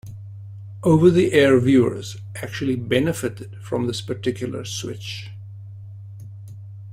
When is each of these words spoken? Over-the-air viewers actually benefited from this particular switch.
Over-the-air 0.81 1.59
viewers 1.59 2.17
actually 2.35 2.75
benefited 2.75 3.55
from 3.63 3.85
this 3.85 4.01
particular 4.01 4.65
switch. 4.65 5.29